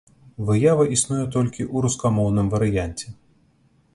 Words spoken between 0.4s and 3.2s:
Выява існуе толькі ў рускамоўным варыянце.